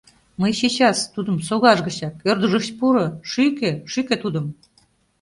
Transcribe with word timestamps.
Мый 0.39 0.51
чечас... 0.59 0.97
тудым 1.13 1.37
согаж 1.47 1.79
гычак... 1.87 2.13
ӧрдыж 2.29 2.51
гыч 2.57 2.67
пуро, 2.79 3.07
шӱкӧ, 3.31 3.71
шӱкӧ 3.91 4.15
тудым! 4.23 4.45